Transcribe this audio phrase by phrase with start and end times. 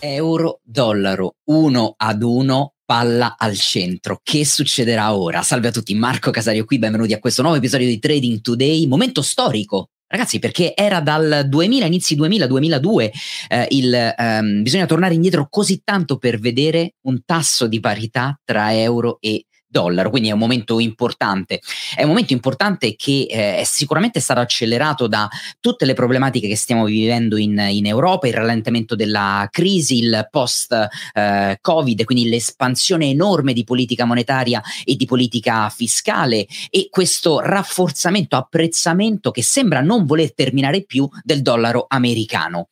[0.00, 4.20] Euro, dollaro, uno ad uno, palla al centro.
[4.22, 5.42] Che succederà ora?
[5.42, 9.22] Salve a tutti, Marco Casario qui, benvenuti a questo nuovo episodio di Trading Today, momento
[9.22, 9.90] storico.
[10.06, 13.10] Ragazzi, perché era dal 2000, inizi 2000-2002,
[13.48, 18.74] eh, il, ehm, bisogna tornare indietro così tanto per vedere un tasso di parità tra
[18.74, 21.60] euro e dollaro, quindi è un momento importante.
[21.94, 25.28] È un momento importante che eh, è sicuramente stato accelerato da
[25.60, 32.00] tutte le problematiche che stiamo vivendo in, in Europa, il rallentamento della crisi, il post-Covid,
[32.00, 39.30] eh, quindi l'espansione enorme di politica monetaria e di politica fiscale e questo rafforzamento, apprezzamento
[39.30, 42.68] che sembra non voler terminare più del dollaro americano.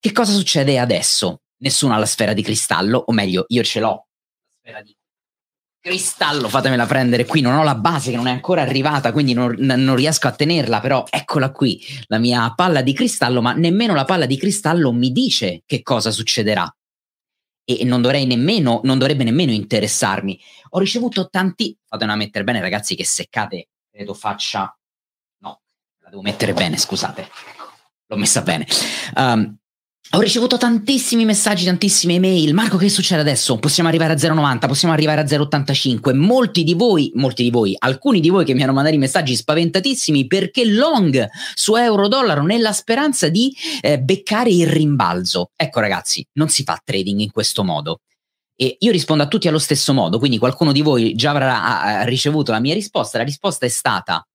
[0.00, 1.42] Che cosa succede adesso?
[1.58, 4.96] Nessuno ha la sfera di cristallo, o meglio, io ce l'ho, la sfera di
[5.80, 9.54] cristallo, fatemela prendere qui, non ho la base che non è ancora arrivata, quindi non,
[9.58, 14.04] non, riesco a tenerla, però eccola qui, la mia palla di cristallo, ma nemmeno la
[14.04, 16.70] palla di cristallo mi dice che cosa succederà.
[17.64, 20.40] E non dovrei nemmeno, non dovrebbe nemmeno interessarmi.
[20.70, 24.74] Ho ricevuto tanti, fatemela mettere bene ragazzi che seccate, credo faccia,
[25.40, 25.60] no,
[26.02, 27.28] la devo mettere bene, scusate,
[28.06, 28.66] l'ho messa bene.
[29.14, 29.58] Um,
[30.12, 32.54] ho ricevuto tantissimi messaggi, tantissime email.
[32.54, 33.58] Marco, che succede adesso?
[33.58, 36.14] Possiamo arrivare a 0,90, possiamo arrivare a 0,85.
[36.14, 39.36] Molti di voi, molti di voi, alcuni di voi che mi hanno mandato i messaggi
[39.36, 45.50] spaventatissimi perché long su euro-dollaro nella speranza di eh, beccare il rimbalzo.
[45.54, 48.00] Ecco ragazzi, non si fa trading in questo modo.
[48.56, 52.50] E io rispondo a tutti allo stesso modo, quindi qualcuno di voi già avrà ricevuto
[52.50, 53.18] la mia risposta.
[53.18, 54.26] La risposta è stata: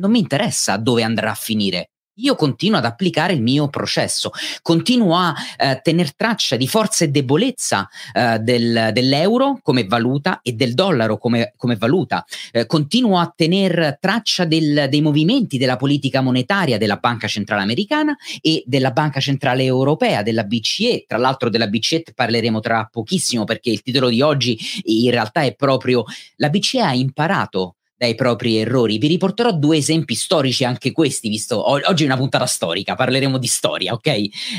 [0.00, 4.30] non mi interessa dove andrà a finire io continuo ad applicare il mio processo,
[4.62, 10.52] continuo a eh, tener traccia di forza e debolezza eh, del, dell'euro come valuta e
[10.52, 16.20] del dollaro come, come valuta, eh, continuo a tener traccia del, dei movimenti della politica
[16.20, 21.04] monetaria della Banca Centrale Americana e della Banca Centrale Europea, della BCE.
[21.06, 25.54] Tra l'altro della BCE parleremo tra pochissimo perché il titolo di oggi in realtà è
[25.54, 26.04] proprio
[26.36, 28.98] la BCE ha imparato dai propri errori.
[28.98, 33.46] Vi riporterò due esempi storici, anche questi, visto oggi è una puntata storica, parleremo di
[33.46, 34.06] storia, ok?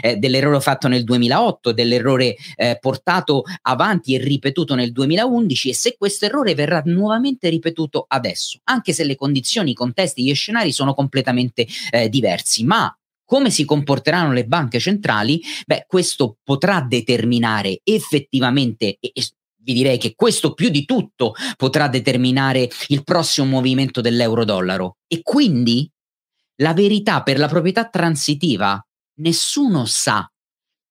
[0.02, 5.96] Eh, dell'errore fatto nel 2008, dell'errore eh, portato avanti e ripetuto nel 2011 e se
[5.98, 10.94] questo errore verrà nuovamente ripetuto adesso, anche se le condizioni, i contesti, gli scenari sono
[10.94, 12.92] completamente eh, diversi, ma
[13.24, 19.12] come si comporteranno le banche centrali, beh, questo potrà determinare effettivamente e,
[19.68, 25.00] vi direi che questo più di tutto potrà determinare il prossimo movimento dell'euro-dollaro.
[25.08, 25.92] E quindi
[26.62, 28.82] la verità per la proprietà transitiva
[29.16, 30.26] nessuno sa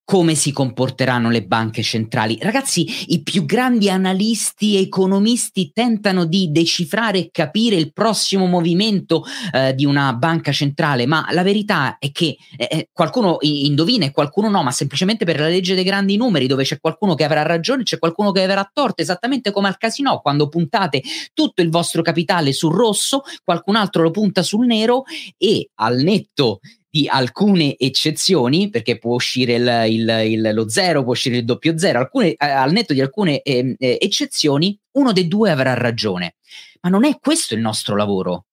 [0.07, 2.39] come si comporteranno le banche centrali.
[2.41, 9.25] Ragazzi, i più grandi analisti e economisti tentano di decifrare e capire il prossimo movimento
[9.53, 14.13] eh, di una banca centrale, ma la verità è che eh, eh qualcuno indovina e
[14.13, 17.43] qualcuno no, ma semplicemente per la legge dei grandi numeri, dove c'è qualcuno che avrà
[17.43, 21.03] ragione, c'è qualcuno che avrà torto, esattamente come al casino, quando puntate
[21.35, 25.03] tutto il vostro capitale sul rosso, qualcun altro lo punta sul nero
[25.37, 26.61] e al netto
[26.97, 31.77] di alcune eccezioni, perché può uscire il, il, il, lo zero, può uscire il doppio
[31.77, 36.37] zero, alcune, eh, al netto di alcune eh, eh, eccezioni, uno dei due avrà ragione.
[36.81, 38.47] Ma non è questo il nostro lavoro.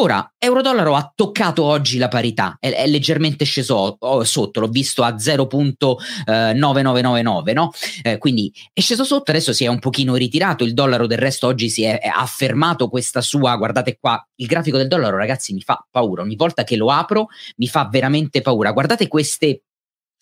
[0.00, 5.16] Ora, euro-dollaro ha toccato oggi la parità, è, è leggermente sceso sotto, l'ho visto a
[5.16, 7.72] 0.9999, no?
[8.02, 11.48] Eh, quindi è sceso sotto, adesso si è un pochino ritirato, il dollaro del resto
[11.48, 15.62] oggi si è, è affermato questa sua, guardate qua, il grafico del dollaro ragazzi mi
[15.62, 17.26] fa paura, ogni volta che lo apro
[17.56, 19.64] mi fa veramente paura, guardate queste,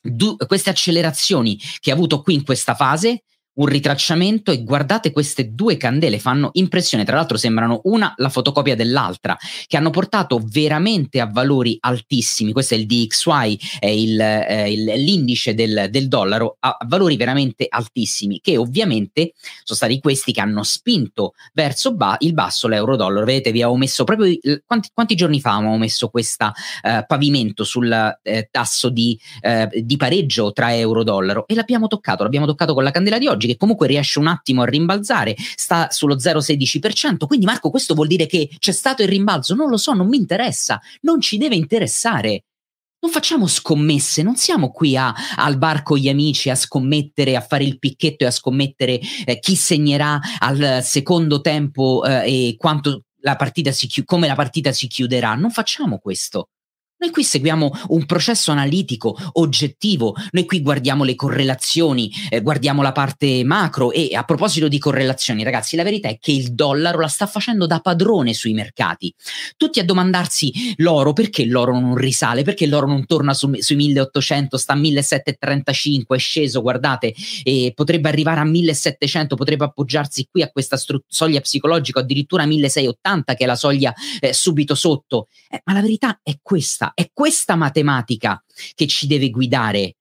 [0.01, 3.25] du, queste accelerazioni che ha avuto qui in questa fase,
[3.57, 8.75] un ritracciamento e guardate queste due candele, fanno impressione, tra l'altro sembrano una la fotocopia
[8.75, 9.37] dell'altra,
[9.67, 14.85] che hanno portato veramente a valori altissimi, questo è il DXY, è il, eh, il,
[14.85, 20.63] l'indice del, del, dollaro, a valori veramente altissimi, che ovviamente sono stati questi che hanno
[20.63, 23.25] spinto verso ba- il basso l'euro-dollaro.
[23.25, 26.53] Vedete, vi avevo messo proprio, quanti, quanti giorni fa avevo messo questo
[26.83, 27.91] eh, pavimento sul
[28.23, 32.91] eh, tasso di, eh, di pareggio tra euro-dollaro e l'abbiamo toccato, l'abbiamo toccato con la
[32.91, 37.27] candela di oggi oggi che comunque riesce un attimo a rimbalzare, sta sullo 0,16%.
[37.27, 39.55] Quindi Marco, questo vuol dire che c'è stato il rimbalzo?
[39.55, 42.43] Non lo so, non mi interessa, non ci deve interessare.
[42.99, 47.41] Non facciamo scommesse, non siamo qui a, al bar con gli amici a scommettere, a
[47.41, 53.03] fare il picchetto e a scommettere eh, chi segnerà al secondo tempo eh, e quanto
[53.21, 55.35] la partita si chi- come la partita si chiuderà.
[55.35, 56.49] Non facciamo questo.
[57.07, 62.91] Noi qui seguiamo un processo analitico oggettivo, noi qui guardiamo le correlazioni, eh, guardiamo la
[62.91, 67.07] parte macro e a proposito di correlazioni, ragazzi, la verità è che il dollaro la
[67.07, 69.15] sta facendo da padrone sui mercati.
[69.57, 74.57] Tutti a domandarsi l'oro, perché l'oro non risale, perché l'oro non torna su, sui 1800,
[74.57, 77.15] sta a 1735, è sceso, guardate,
[77.45, 82.47] e potrebbe arrivare a 1700, potrebbe appoggiarsi qui a questa stru- soglia psicologica, addirittura a
[82.47, 85.29] 1680 che è la soglia eh, subito sotto.
[85.49, 88.43] Eh, ma la verità è questa, è questa matematica
[88.75, 89.97] che ci deve guidare.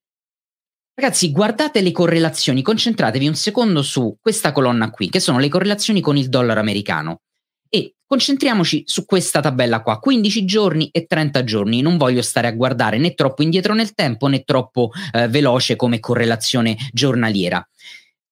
[0.94, 6.00] Ragazzi, guardate le correlazioni, concentratevi un secondo su questa colonna qui, che sono le correlazioni
[6.00, 7.20] con il dollaro americano.
[7.68, 11.82] E concentriamoci su questa tabella qua, 15 giorni e 30 giorni.
[11.82, 16.00] Non voglio stare a guardare né troppo indietro nel tempo né troppo eh, veloce come
[16.00, 17.68] correlazione giornaliera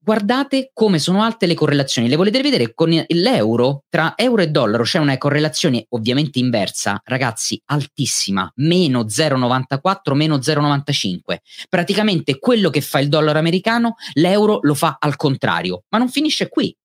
[0.04, 2.10] guardate come sono alte le correlazioni.
[2.10, 3.84] Le volete vedere con l'euro?
[3.90, 11.38] Tra euro e dollaro c'è una correlazione ovviamente inversa, ragazzi, altissima, meno 0,94, meno 0,95.
[11.70, 15.84] Praticamente quello che fa il dollaro americano, l'euro lo fa al contrario.
[15.90, 16.76] Ma non finisce qui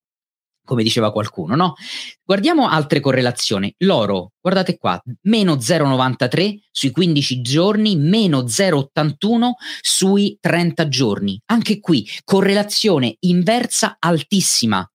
[0.69, 1.75] come diceva qualcuno, no?
[2.23, 3.75] Guardiamo altre correlazioni.
[3.79, 11.41] L'oro, guardate qua, meno 0,93 sui 15 giorni, meno 0,81 sui 30 giorni.
[11.47, 14.87] Anche qui, correlazione inversa altissima.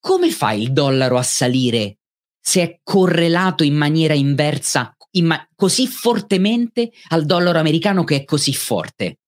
[0.00, 1.98] Come fa il dollaro a salire
[2.40, 8.24] se è correlato in maniera inversa in ma- così fortemente al dollaro americano che è
[8.24, 9.18] così forte?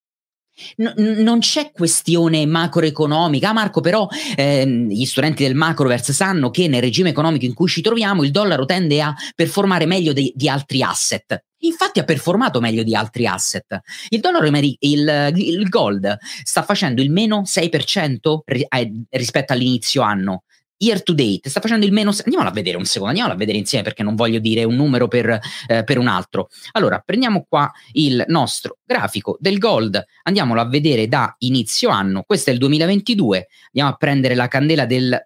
[0.77, 3.51] No, non c'è questione macroeconomica.
[3.51, 4.07] Ah, Marco, però
[4.37, 8.31] ehm, gli studenti del macroverse sanno che nel regime economico in cui ci troviamo il
[8.31, 11.45] dollaro tende a performare meglio de- di altri asset.
[11.65, 13.81] Infatti ha performato meglio di altri asset.
[14.11, 20.45] Il dollaro, il, il gold sta facendo il meno 6% eh, rispetto all'inizio anno
[20.79, 22.11] year to date sta facendo il meno.
[22.11, 25.09] Andiamolo a vedere un secondo, andiamolo a vedere insieme perché non voglio dire un numero
[25.09, 26.49] per, eh, per un altro.
[26.73, 32.23] Allora, prendiamo qua il nostro grafico del gold, andiamolo a vedere da inizio anno.
[32.27, 33.49] Questo è il 2022.
[33.67, 35.19] Andiamo a prendere la candela del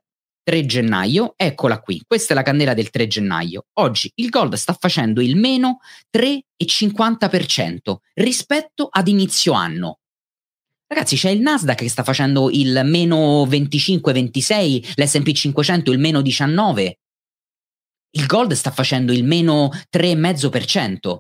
[0.49, 3.67] 3 gennaio, eccola qui, questa è la candela del 3 gennaio.
[3.81, 5.81] Oggi il gold sta facendo il meno
[6.11, 9.99] 3,50% rispetto ad inizio anno.
[10.90, 16.99] Ragazzi, c'è il Nasdaq che sta facendo il meno 25-26, l'SP 500 il meno 19.
[18.12, 21.19] Il gold sta facendo il meno 3,5%.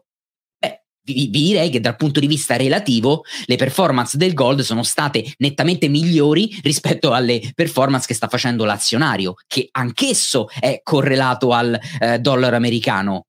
[0.58, 4.82] Beh, vi, vi, direi che dal punto di vista relativo le performance del gold sono
[4.82, 11.78] state nettamente migliori rispetto alle performance che sta facendo l'azionario, che anch'esso è correlato al
[12.00, 13.26] eh, dollaro americano.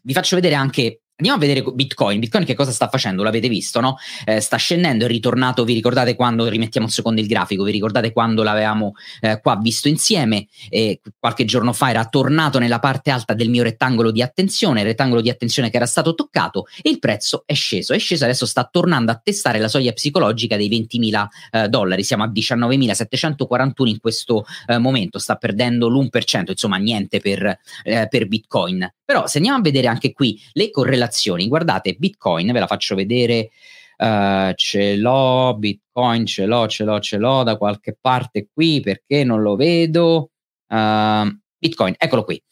[0.00, 2.20] Vi faccio vedere anche Andiamo a vedere Bitcoin.
[2.20, 3.24] Bitcoin che cosa sta facendo?
[3.24, 3.96] L'avete visto, no?
[4.24, 8.12] Eh, sta scendendo, è ritornato, vi ricordate quando, rimettiamo un secondo il grafico, vi ricordate
[8.12, 10.46] quando l'avevamo eh, qua visto insieme?
[10.68, 14.86] Eh, qualche giorno fa era tornato nella parte alta del mio rettangolo di attenzione, il
[14.86, 17.94] rettangolo di attenzione che era stato toccato e il prezzo è sceso.
[17.94, 22.04] È sceso, adesso sta tornando a testare la soglia psicologica dei 20.000 eh, dollari.
[22.04, 28.28] Siamo a 19.741 in questo eh, momento, sta perdendo l'1%, insomma niente per, eh, per
[28.28, 28.88] Bitcoin.
[29.04, 31.06] Però se andiamo a vedere anche qui le correlazioni,
[31.48, 33.50] guardate, Bitcoin, ve la faccio vedere,
[33.98, 39.24] uh, ce l'ho, Bitcoin ce l'ho, ce l'ho, ce l'ho da qualche parte qui perché
[39.24, 40.30] non lo vedo.
[40.68, 41.28] Uh,
[41.58, 42.42] Bitcoin, eccolo qui.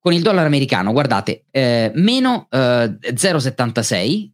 [0.00, 4.30] Con il dollaro americano, guardate, eh, meno eh, 0,76,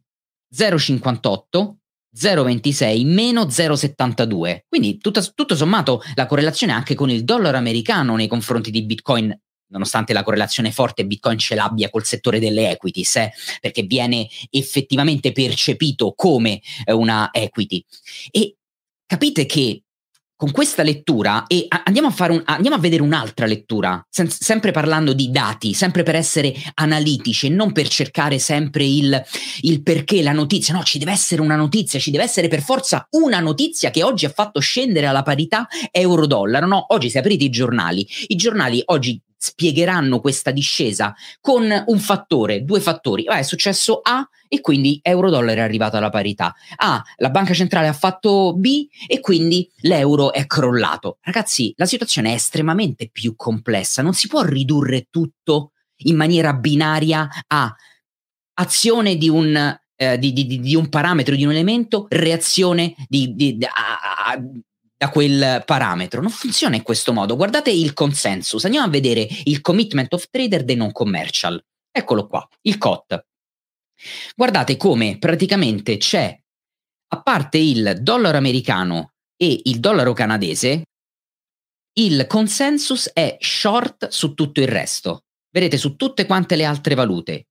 [0.55, 1.75] 0,58,
[2.15, 4.59] 0,26 meno 0,72.
[4.69, 9.37] Quindi tutto, tutto, sommato la correlazione anche con il dollaro americano nei confronti di Bitcoin
[9.67, 15.31] nonostante la correlazione forte Bitcoin ce l'abbia col settore delle equities, eh, perché viene effettivamente
[15.31, 17.83] percepito come eh, una equity.
[18.31, 18.55] E
[19.05, 19.81] capite che
[20.37, 25.13] con questa lettura, e andiamo a, un, andiamo a vedere un'altra lettura, sen- sempre parlando
[25.13, 29.23] di dati, sempre per essere analitici e non per cercare sempre il,
[29.61, 33.07] il perché la notizia, no, ci deve essere una notizia, ci deve essere per forza
[33.11, 36.85] una notizia che oggi ha fatto scendere alla parità euro-dollaro, no?
[36.89, 42.79] Oggi se aprite i giornali, i giornali oggi spiegheranno questa discesa con un fattore, due
[42.79, 43.25] fattori.
[43.27, 46.53] Ah, è successo A e quindi euro-dollaro è arrivato alla parità.
[46.77, 51.17] A, la banca centrale ha fatto B e quindi l'euro è crollato.
[51.21, 57.27] Ragazzi, la situazione è estremamente più complessa, non si può ridurre tutto in maniera binaria
[57.47, 57.73] a
[58.55, 64.31] azione di un, eh, di, di, di, un parametro, di un elemento, reazione di, a,
[64.31, 64.41] a,
[64.97, 66.21] da quel parametro.
[66.21, 67.35] Non funziona in questo modo.
[67.35, 68.65] Guardate il consensus.
[68.65, 71.61] Andiamo a vedere il commitment of trader dei non commercial.
[71.91, 73.25] Eccolo qua, il COT.
[74.35, 76.37] Guardate come praticamente c'è,
[77.07, 80.83] a parte il dollaro americano e il dollaro canadese,
[81.97, 85.23] il consensus è short su tutto il resto.
[85.49, 87.47] Vedete, su tutte quante le altre valute.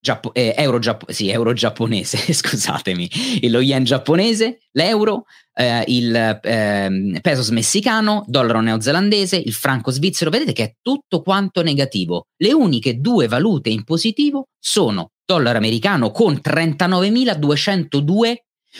[0.00, 5.24] Giappo- eh, euro, giappo- sì, euro giapponese, scusatemi, lo yen giapponese, l'euro,
[5.54, 11.62] eh, il eh, pesos messicano, dollaro neozelandese, il franco svizzero, vedete che è tutto quanto
[11.62, 12.28] negativo.
[12.36, 18.34] Le uniche due valute in positivo sono dollaro americano con 39.202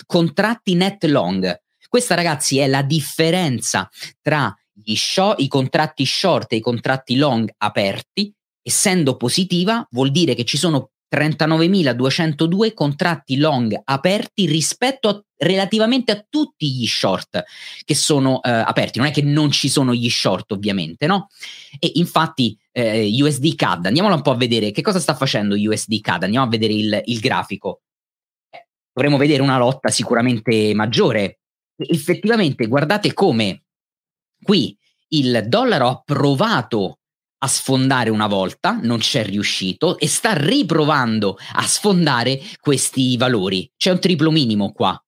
[0.07, 1.61] contratti net long.
[1.89, 3.89] Questa ragazzi è la differenza
[4.21, 4.55] tra
[4.95, 8.33] short, i contratti short e i contratti long aperti.
[8.63, 16.27] Essendo positiva vuol dire che ci sono 39.202 contratti long aperti rispetto a, relativamente a
[16.29, 17.43] tutti gli short
[17.85, 18.99] che sono eh, aperti.
[18.99, 21.29] Non è che non ci sono gli short, ovviamente, no?
[21.79, 26.01] E infatti eh, USD CAD, andiamolo un po' a vedere che cosa sta facendo USD
[26.01, 27.83] CAD, andiamo a vedere il, il grafico.
[28.51, 31.41] Eh, dovremo vedere una lotta sicuramente maggiore.
[31.77, 33.63] Effettivamente, guardate come
[34.43, 34.77] qui
[35.11, 36.99] il dollaro ha provato
[37.39, 43.71] a sfondare una volta, non c'è riuscito e sta riprovando a sfondare questi valori.
[43.77, 45.01] C'è un triplo minimo qua.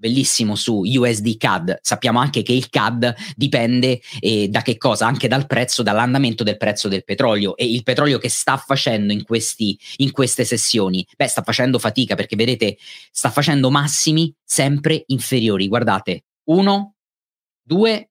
[0.00, 1.78] Bellissimo su USD CAD.
[1.80, 5.06] Sappiamo anche che il CAD dipende eh, da che cosa?
[5.06, 7.56] Anche dal prezzo, dall'andamento del prezzo del petrolio.
[7.56, 11.04] E il petrolio che sta facendo in, questi, in queste sessioni?
[11.16, 12.76] Beh, sta facendo fatica perché vedete,
[13.10, 15.66] sta facendo massimi sempre inferiori.
[15.66, 16.94] Guardate, uno,
[17.60, 18.07] due,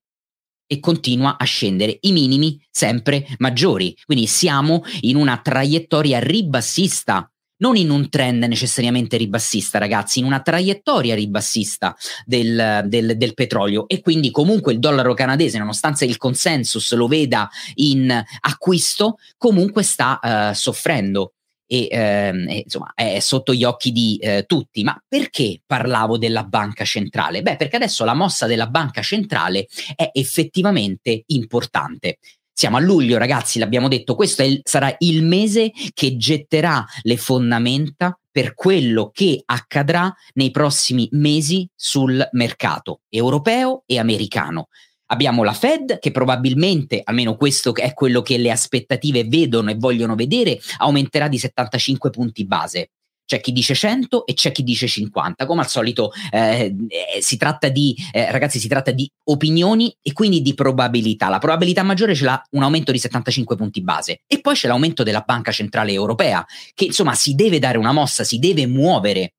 [0.68, 3.96] e continua a scendere, i minimi sempre maggiori.
[4.04, 7.28] Quindi siamo in una traiettoria ribassista,
[7.60, 13.88] non in un trend necessariamente ribassista, ragazzi, in una traiettoria ribassista del, del, del, petrolio.
[13.88, 20.20] E quindi comunque il dollaro canadese, nonostante il consensus lo veda in acquisto, comunque sta
[20.22, 21.32] uh, soffrendo
[21.68, 24.82] e ehm, insomma è sotto gli occhi di eh, tutti.
[24.82, 27.42] Ma perché parlavo della banca centrale?
[27.42, 32.18] Beh, perché adesso la mossa della banca centrale è effettivamente importante.
[32.52, 38.18] Siamo a luglio, ragazzi, l'abbiamo detto, questo il, sarà il mese che getterà le fondamenta
[38.32, 44.68] per quello che accadrà nei prossimi mesi sul mercato europeo e americano.
[45.10, 50.14] Abbiamo la Fed che probabilmente, almeno questo è quello che le aspettative vedono e vogliono
[50.14, 52.90] vedere, aumenterà di 75 punti base.
[53.24, 55.44] C'è chi dice 100 e c'è chi dice 50.
[55.44, 60.12] Come al solito eh, eh, si tratta di, eh, ragazzi, si tratta di opinioni e
[60.14, 61.28] quindi di probabilità.
[61.28, 64.20] La probabilità maggiore ce l'ha un aumento di 75 punti base.
[64.26, 68.24] E poi c'è l'aumento della Banca Centrale Europea, che insomma si deve dare una mossa,
[68.24, 69.34] si deve muovere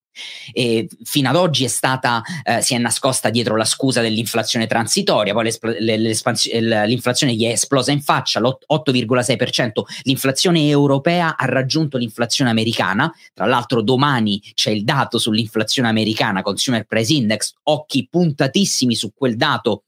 [0.51, 5.33] e fino ad oggi è stata, eh, si è nascosta dietro la scusa dell'inflazione transitoria,
[5.33, 13.45] poi l'inflazione gli è esplosa in faccia, l'8,6%, l'inflazione europea ha raggiunto l'inflazione americana, tra
[13.45, 19.83] l'altro domani c'è il dato sull'inflazione americana, Consumer Price Index, occhi puntatissimi su quel dato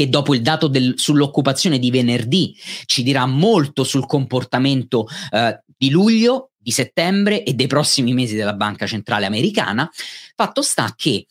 [0.00, 5.90] che dopo il dato del, sull'occupazione di venerdì ci dirà molto sul comportamento eh, di
[5.90, 9.90] luglio, di settembre e dei prossimi mesi della Banca Centrale Americana.
[10.36, 11.26] Fatto sta che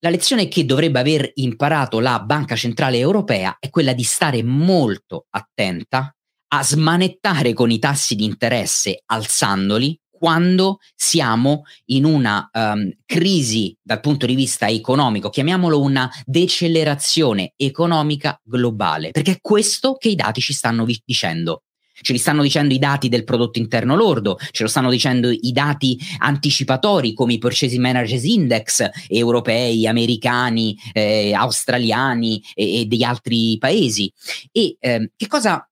[0.00, 5.26] la lezione che dovrebbe aver imparato la Banca Centrale Europea è quella di stare molto
[5.30, 6.12] attenta
[6.54, 14.00] a smanettare con i tassi di interesse alzandoli quando siamo in una um, crisi dal
[14.00, 20.40] punto di vista economico, chiamiamolo una decelerazione economica globale, perché è questo che i dati
[20.40, 21.62] ci stanno vi- dicendo.
[22.00, 25.52] Ce li stanno dicendo i dati del prodotto interno lordo, ce lo stanno dicendo i
[25.52, 33.56] dati anticipatori come i Purchasing Managers Index europei, americani, eh, australiani e, e, degli altri
[33.58, 34.12] paesi.
[34.50, 35.66] E eh, che cosa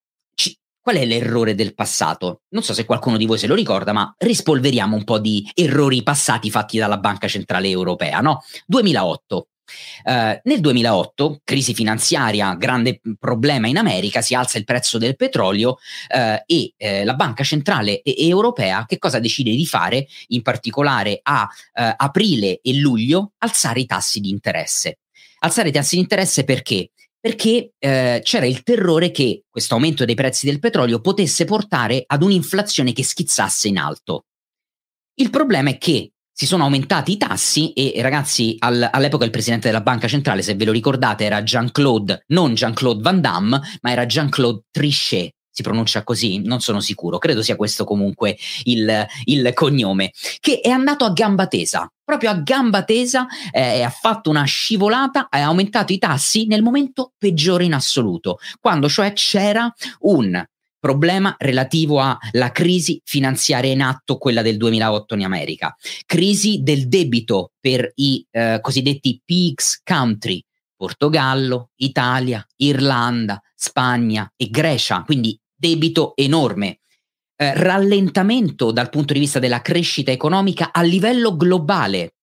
[0.82, 2.40] Qual è l'errore del passato?
[2.48, 6.02] Non so se qualcuno di voi se lo ricorda, ma rispolveriamo un po' di errori
[6.02, 8.42] passati fatti dalla Banca Centrale Europea, no?
[8.66, 9.49] 2008.
[10.04, 15.70] Uh, nel 2008, crisi finanziaria, grande problema in America, si alza il prezzo del petrolio
[15.70, 21.48] uh, e uh, la Banca Centrale Europea che cosa decide di fare, in particolare a
[21.72, 24.98] aprile e luglio, alzare i tassi di interesse.
[25.40, 26.90] Alzare i tassi di interesse perché?
[27.20, 32.22] perché eh, c'era il terrore che questo aumento dei prezzi del petrolio potesse portare ad
[32.22, 34.24] un'inflazione che schizzasse in alto.
[35.14, 39.66] Il problema è che si sono aumentati i tassi e ragazzi al, all'epoca il presidente
[39.66, 44.06] della banca centrale, se ve lo ricordate, era Jean-Claude, non Jean-Claude Van Damme, ma era
[44.06, 50.12] Jean-Claude Trichet, si pronuncia così, non sono sicuro, credo sia questo comunque il, il cognome,
[50.40, 55.26] che è andato a gamba tesa, proprio a gamba tesa eh, ha fatto una scivolata
[55.28, 59.70] ha aumentato i tassi nel momento peggiore in assoluto, quando cioè c'era
[60.00, 60.42] un
[60.80, 67.52] problema relativo alla crisi finanziaria in atto, quella del 2008 in America, crisi del debito
[67.60, 70.42] per i eh, cosiddetti PIGS country,
[70.74, 76.78] Portogallo, Italia, Irlanda, Spagna e Grecia, quindi debito enorme.
[77.36, 82.16] eh, rallentamento dal punto di vista della crescita economica a livello globale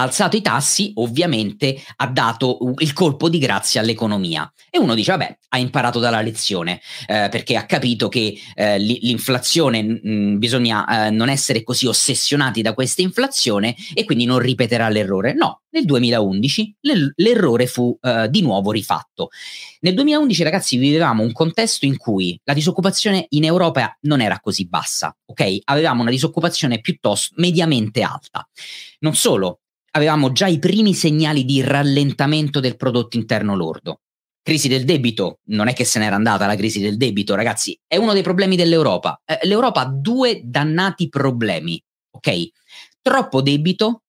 [0.00, 4.50] alzato i tassi, ovviamente ha dato il colpo di grazia all'economia.
[4.70, 9.82] E uno dice, vabbè, ha imparato dalla lezione, eh, perché ha capito che eh, l'inflazione,
[9.82, 15.34] mh, bisogna eh, non essere così ossessionati da questa inflazione e quindi non ripeterà l'errore.
[15.34, 16.76] No, nel 2011
[17.14, 19.28] l'errore fu eh, di nuovo rifatto.
[19.80, 24.66] Nel 2011, ragazzi, vivevamo un contesto in cui la disoccupazione in Europa non era così
[24.66, 25.58] bassa, ok?
[25.64, 28.48] Avevamo una disoccupazione piuttosto mediamente alta.
[29.00, 29.60] Non solo,
[29.98, 34.00] avevamo già i primi segnali di rallentamento del prodotto interno lordo.
[34.42, 37.96] Crisi del debito, non è che se n'era andata la crisi del debito, ragazzi, è
[37.96, 39.20] uno dei problemi dell'Europa.
[39.24, 42.48] Eh, L'Europa ha due dannati problemi, ok?
[43.02, 44.04] Troppo debito,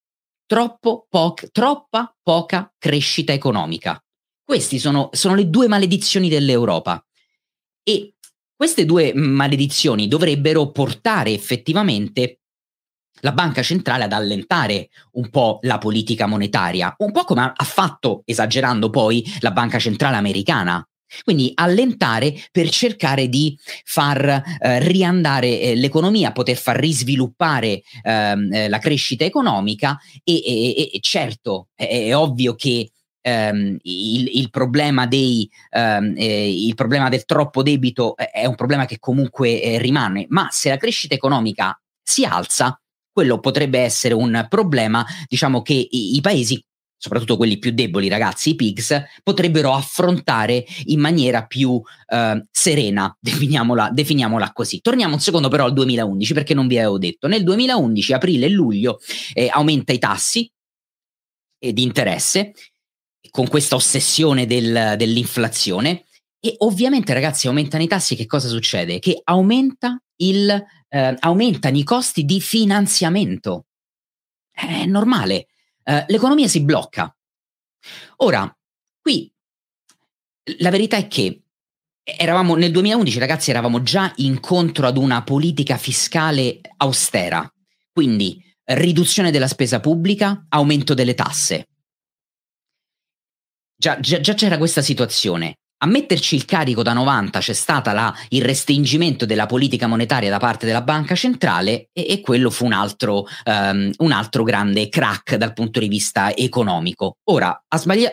[0.45, 4.01] troppo po- troppa poca crescita economica.
[4.43, 7.03] Queste sono, sono le due maledizioni dell'Europa.
[7.83, 8.13] E
[8.55, 12.38] queste due maledizioni dovrebbero portare effettivamente
[13.21, 18.23] la banca centrale ad allentare un po' la politica monetaria, un po' come ha fatto,
[18.25, 20.83] esagerando poi, la banca centrale americana.
[21.23, 28.69] Quindi allentare per cercare di far eh, riandare eh, l'economia, poter far risviluppare ehm, eh,
[28.69, 35.07] la crescita economica e, e, e certo è, è, ovvio che ehm, il, il, problema
[35.07, 40.25] dei, ehm, eh, il, problema del troppo debito è un problema che comunque eh, rimane,
[40.29, 42.79] ma se la crescita economica si alza,
[43.19, 46.63] quello potrebbe essere un problema, diciamo che i, i paesi
[47.01, 53.89] soprattutto quelli più deboli, ragazzi, i pigs, potrebbero affrontare in maniera più eh, serena, definiamola,
[53.91, 54.79] definiamola, così.
[54.81, 57.27] Torniamo un secondo però al 2011, perché non vi avevo detto.
[57.27, 58.99] Nel 2011, aprile e luglio,
[59.33, 60.49] eh, aumenta i tassi
[61.59, 62.53] eh, di interesse,
[63.31, 66.05] con questa ossessione del, dell'inflazione,
[66.41, 68.99] e ovviamente, ragazzi, aumentano i tassi, che cosa succede?
[68.99, 73.65] Che aumenta il, eh, aumentano i costi di finanziamento.
[74.51, 75.47] È normale,
[75.83, 77.15] eh, l'economia si blocca.
[78.17, 78.53] Ora,
[78.99, 79.31] qui
[80.57, 81.43] la verità è che
[82.03, 87.49] eravamo nel 2011, ragazzi, eravamo già incontro ad una politica fiscale austera,
[87.91, 91.67] quindi riduzione della spesa pubblica, aumento delle tasse.
[93.75, 95.59] Già, già, già c'era questa situazione.
[95.81, 97.89] A metterci il carico da 90 c'è stato
[98.29, 102.73] il restringimento della politica monetaria da parte della banca centrale e, e quello fu un
[102.73, 107.19] altro, um, un altro, grande crack dal punto di vista economico.
[107.29, 108.11] Ora, sbaglia-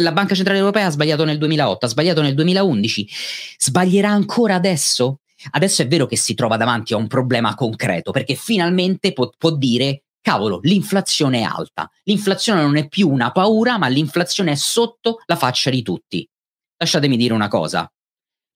[0.00, 3.08] la banca centrale europea ha sbagliato nel 2008, ha sbagliato nel 2011,
[3.58, 5.20] sbaglierà ancora adesso?
[5.52, 9.52] Adesso è vero che si trova davanti a un problema concreto perché finalmente può, può
[9.52, 11.88] dire cavolo, l'inflazione è alta.
[12.04, 16.28] L'inflazione non è più una paura, ma l'inflazione è sotto la faccia di tutti
[16.76, 17.90] lasciatemi dire una cosa.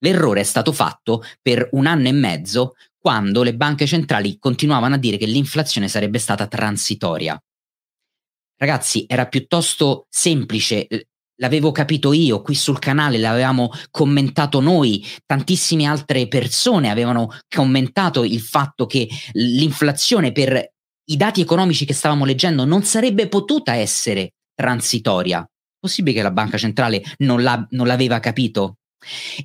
[0.01, 4.97] L'errore è stato fatto per un anno e mezzo quando le banche centrali continuavano a
[4.97, 7.41] dire che l'inflazione sarebbe stata transitoria.
[8.57, 10.87] Ragazzi, era piuttosto semplice,
[11.39, 18.41] l'avevo capito io, qui sul canale l'avevamo commentato noi, tantissime altre persone avevano commentato il
[18.41, 20.73] fatto che l'inflazione per
[21.05, 25.49] i dati economici che stavamo leggendo non sarebbe potuta essere transitoria.
[25.79, 28.79] Possibile che la banca centrale non, l'ha, non l'aveva capito?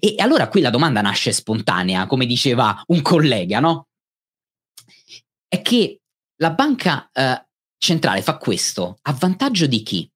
[0.00, 3.86] E allora qui la domanda nasce spontanea, come diceva un collega, no?
[5.46, 6.00] È che
[6.40, 7.46] la banca eh,
[7.78, 10.10] centrale fa questo a vantaggio di chi?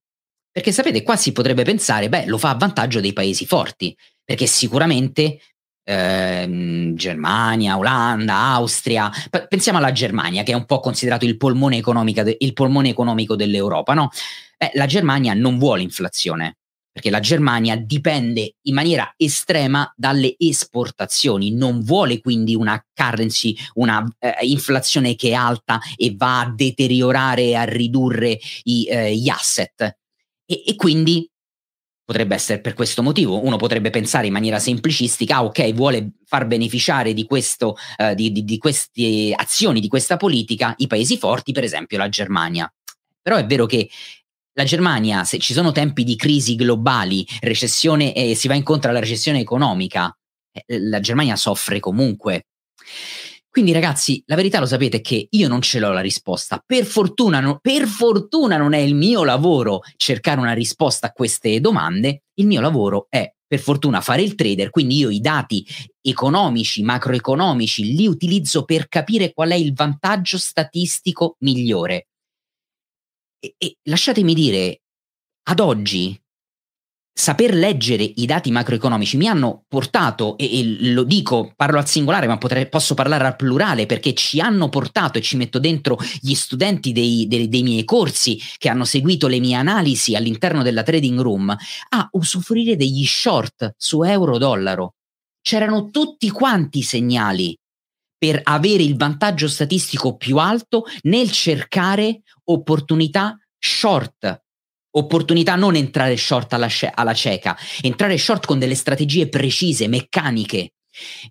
[0.51, 4.47] Perché sapete, qua si potrebbe pensare, beh, lo fa a vantaggio dei paesi forti, perché
[4.47, 5.41] sicuramente
[5.89, 11.81] eh, Germania, Olanda, Austria, P- pensiamo alla Germania che è un po' considerato il polmone,
[11.81, 14.11] de- il polmone economico dell'Europa, no?
[14.59, 16.59] Beh, la Germania non vuole inflazione,
[16.93, 24.07] perché la Germania dipende in maniera estrema dalle esportazioni, non vuole quindi una currency, una
[24.19, 29.97] eh, inflazione che è alta e va a deteriorare a ridurre i, eh, gli asset.
[30.45, 31.29] E, e, quindi
[32.09, 33.45] potrebbe essere per questo motivo.
[33.45, 38.33] Uno potrebbe pensare in maniera semplicistica, ah, ok, vuole far beneficiare di, questo, uh, di,
[38.33, 42.73] di, di queste azioni, di questa politica, i paesi forti, per esempio la Germania.
[43.21, 43.91] Però è vero che
[44.55, 49.01] la Germania, se ci sono tempi di crisi globali, recessione e si va incontro alla
[49.01, 50.11] recessione economica,
[50.51, 52.47] eh, la Germania soffre comunque.
[53.51, 56.63] Quindi ragazzi, la verità lo sapete che io non ce l'ho la risposta.
[56.65, 61.61] Per fortuna, no, per fortuna non è il mio lavoro cercare una risposta a queste
[61.61, 65.67] domande, il mio lavoro è per fortuna fare il trader, quindi io i dati
[66.03, 72.09] economici, macroeconomici li utilizzo per capire qual è il vantaggio statistico migliore.
[73.41, 74.83] E, e lasciatemi dire,
[75.45, 76.21] ad oggi,
[77.19, 82.29] saper leggere i dati macroeconomici mi hanno portato, e, e lo dico, parlo al singolare,
[82.29, 86.35] ma potrei, posso parlare al plurale, perché ci hanno portato e ci metto dentro gli
[86.35, 91.19] studenti dei, dei, dei miei corsi che hanno seguito le mie analisi all'interno della trading
[91.19, 91.57] room
[91.89, 94.95] a usufruire degli short su euro-dollaro.
[95.43, 97.59] C'erano tutti quanti segnali
[98.17, 104.47] per avere il vantaggio statistico più alto nel cercare opportunità short
[104.93, 110.73] opportunità non entrare short alla, alla cieca, entrare short con delle strategie precise, meccaniche.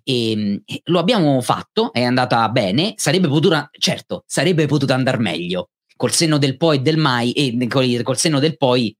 [0.02, 5.70] E, lo abbiamo fatto, è andata bene, sarebbe potuta, certo, sarebbe potuta andare meglio.
[5.96, 8.94] Col senno del poi e del mai, e col, col senno del poi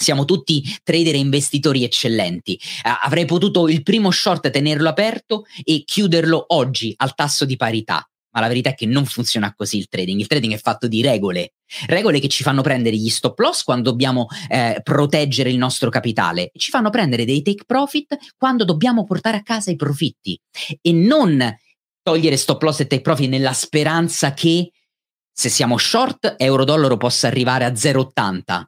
[0.00, 2.58] siamo tutti trader e investitori eccellenti.
[3.02, 8.40] avrei potuto il primo short tenerlo aperto e chiuderlo oggi al tasso di parità ma
[8.40, 10.20] la verità è che non funziona così il trading.
[10.20, 11.54] Il trading è fatto di regole,
[11.86, 16.50] regole che ci fanno prendere gli stop loss quando dobbiamo eh, proteggere il nostro capitale,
[16.54, 20.38] ci fanno prendere dei take profit quando dobbiamo portare a casa i profitti.
[20.80, 21.56] E non
[22.02, 24.70] togliere stop loss e take profit nella speranza che
[25.30, 28.62] se siamo short euro-dollaro possa arrivare a 0,80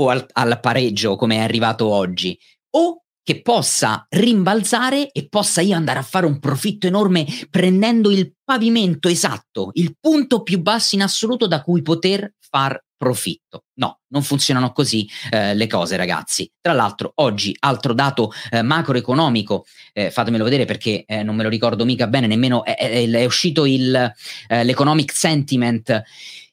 [0.00, 2.38] o al, al pareggio come è arrivato oggi.
[2.70, 8.32] O che possa rimbalzare e possa io andare a fare un profitto enorme prendendo il
[8.42, 13.64] pavimento esatto, il punto più basso in assoluto da cui poter far profitto.
[13.74, 16.50] No, non funzionano così eh, le cose, ragazzi.
[16.58, 21.50] Tra l'altro, oggi altro dato eh, macroeconomico, eh, fatemelo vedere perché eh, non me lo
[21.50, 23.94] ricordo mica bene, nemmeno è, è, è uscito il,
[24.48, 26.02] eh, l'economic sentiment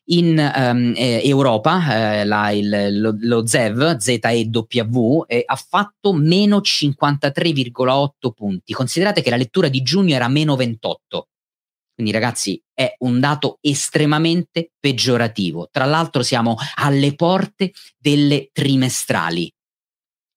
[0.06, 6.60] in um, eh, Europa eh, la, il, lo, lo, ZEV, ZEW, eh, ha fatto meno
[6.60, 8.74] 53,8 punti.
[8.74, 11.28] Considerate che la lettura di giugno era meno 28.
[11.96, 15.70] Quindi ragazzi è un dato estremamente peggiorativo.
[15.72, 19.55] Tra l'altro siamo alle porte delle trimestrali.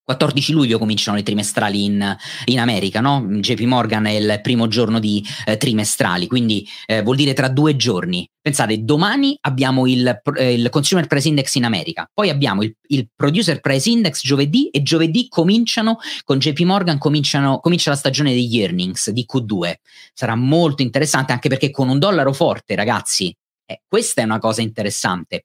[0.09, 2.16] 14 luglio cominciano le trimestrali in,
[2.47, 3.27] in, America, no?
[3.29, 7.77] JP Morgan è il primo giorno di eh, trimestrali, quindi eh, vuol dire tra due
[7.77, 8.27] giorni.
[8.40, 13.07] Pensate, domani abbiamo il, eh, il Consumer Price Index in America, poi abbiamo il, il,
[13.14, 19.11] Producer Price Index giovedì e giovedì cominciano, con JP Morgan comincia la stagione degli earnings
[19.11, 19.75] di Q2.
[20.14, 24.62] Sarà molto interessante anche perché con un dollaro forte, ragazzi, eh, questa è una cosa
[24.62, 25.44] interessante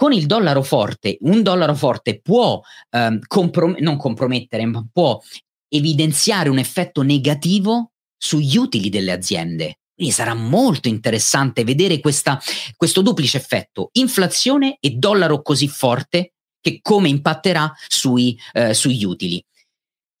[0.00, 2.58] con il dollaro forte, un dollaro forte può
[2.88, 5.20] ehm, comprom- non compromettere, ma può
[5.68, 9.80] evidenziare un effetto negativo sugli utili delle aziende.
[9.94, 12.40] Quindi sarà molto interessante vedere questa,
[12.76, 16.32] questo duplice effetto, inflazione e dollaro così forte
[16.62, 19.44] che come impatterà sui, eh, sugli utili.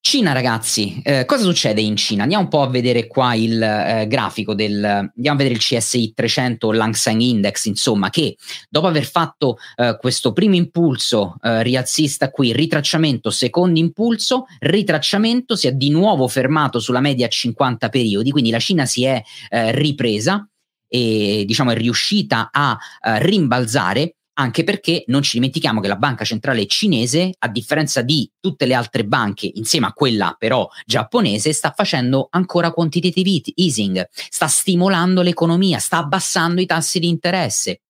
[0.02, 2.22] Cina, ragazzi, eh, cosa succede in Cina?
[2.22, 4.82] Andiamo un po' a vedere qua il eh, grafico del.
[4.82, 8.34] Andiamo a vedere il CSI 300 Langsang Index, insomma, che
[8.70, 15.66] dopo aver fatto eh, questo primo impulso eh, rialzista qui, ritracciamento, secondo impulso, ritracciamento, si
[15.66, 20.48] è di nuovo fermato sulla media 50 periodi, quindi la Cina si è eh, ripresa
[20.88, 26.24] e diciamo è riuscita a eh, rimbalzare anche perché non ci dimentichiamo che la banca
[26.24, 31.72] centrale cinese, a differenza di tutte le altre banche, insieme a quella però giapponese, sta
[31.76, 37.82] facendo ancora quantitative easing, sta stimolando l'economia, sta abbassando i tassi di interesse.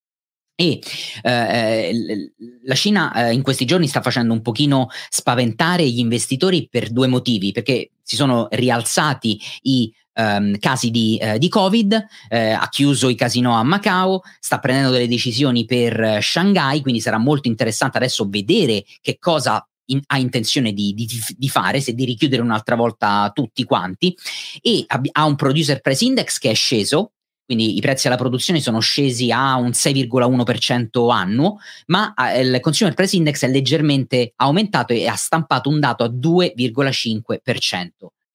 [0.61, 0.79] E
[1.23, 2.33] eh,
[2.65, 7.07] la Cina eh, in questi giorni sta facendo un pochino spaventare gli investitori per due
[7.07, 13.09] motivi, perché si sono rialzati i um, casi di, uh, di Covid, eh, ha chiuso
[13.09, 17.97] i casino a Macao, sta prendendo delle decisioni per uh, Shanghai, quindi sarà molto interessante
[17.97, 22.77] adesso vedere che cosa in, ha intenzione di, di, di, fare, se di richiudere un'altra
[22.77, 24.17] volta tutti quanti,
[24.61, 27.13] e ha, ha un producer price index che è sceso,
[27.45, 32.95] quindi i prezzi alla produzione sono scesi a un 6,1% annuo, ma eh, il Consumer
[32.95, 37.89] Price Index è leggermente aumentato e ha stampato un dato a 2,5%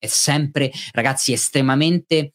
[0.06, 2.32] è sempre, ragazzi, estremamente,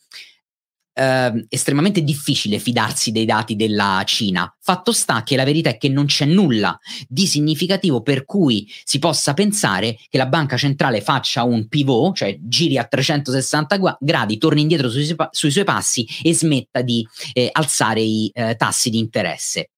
[0.93, 4.53] eh, estremamente difficile fidarsi dei dati della Cina.
[4.59, 8.99] Fatto sta che la verità è che non c'è nulla di significativo per cui si
[8.99, 14.61] possa pensare che la banca centrale faccia un pivot, cioè giri a 360 gradi, torni
[14.61, 19.69] indietro sui, sui suoi passi e smetta di eh, alzare i eh, tassi di interesse.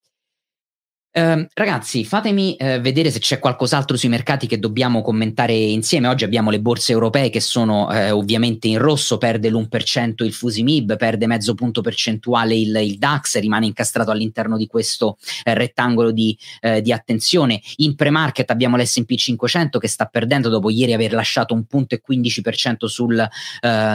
[1.16, 6.08] Uh, ragazzi, fatemi uh, vedere se c'è qualcos'altro sui mercati che dobbiamo commentare insieme.
[6.08, 10.98] Oggi abbiamo le borse europee che sono uh, ovviamente in rosso, perde l'1% il Fusimib,
[10.98, 16.36] perde mezzo punto percentuale il, il DAX, rimane incastrato all'interno di questo eh, rettangolo di,
[16.82, 17.62] di, attenzione.
[17.78, 22.02] In pre-market abbiamo l'S&P 500 che sta perdendo dopo ieri aver lasciato un punto e
[22.08, 23.28] 15% sul,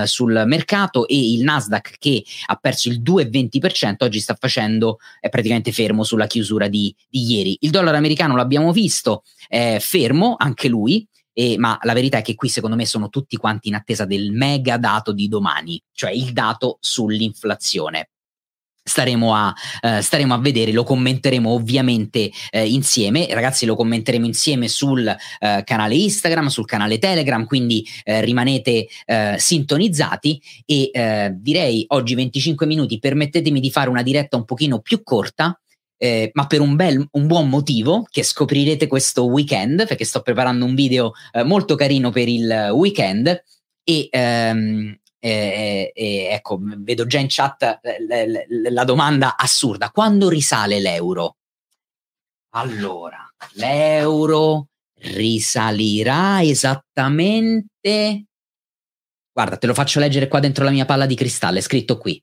[0.05, 5.73] sul mercato e il Nasdaq che ha perso il 2,20%, oggi sta facendo, è praticamente
[5.73, 7.57] fermo sulla chiusura di di ieri.
[7.61, 12.35] Il dollaro americano l'abbiamo visto, è fermo anche lui, e, ma la verità è che
[12.35, 16.33] qui secondo me sono tutti quanti in attesa del mega dato di domani, cioè il
[16.33, 18.11] dato sull'inflazione
[18.89, 24.67] staremo a, eh, staremo a vedere, lo commenteremo ovviamente eh, insieme, ragazzi lo commenteremo insieme
[24.67, 31.85] sul eh, canale Instagram, sul canale Telegram, quindi eh, rimanete eh, sintonizzati e eh, direi
[31.89, 35.61] oggi 25 minuti, permettetemi di fare una diretta un pochino più corta.
[36.01, 40.65] Eh, ma per un, bel, un buon motivo che scoprirete questo weekend, perché sto preparando
[40.65, 43.43] un video eh, molto carino per il weekend
[43.83, 50.81] e ehm, e, e, ecco, vedo già in chat eh, la domanda assurda: quando risale
[50.81, 51.37] l'euro?
[52.51, 58.27] Allora, l'euro risalirà esattamente.
[59.33, 62.23] Guarda, te lo faccio leggere qua dentro la mia palla di cristallo, è scritto qui.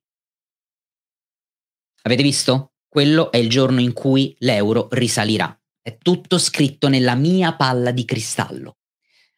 [2.03, 2.74] Avete visto?
[2.95, 5.53] Quello è il giorno in cui l'euro risalirà.
[5.81, 8.77] È tutto scritto nella mia palla di cristallo.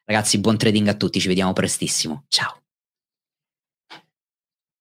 [0.03, 2.25] Ragazzi, buon trading a tutti, ci vediamo prestissimo.
[2.27, 2.66] Ciao.